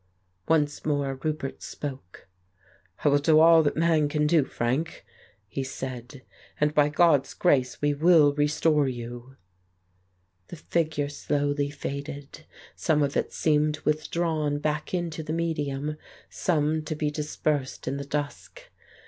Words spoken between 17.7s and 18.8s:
in the dusk.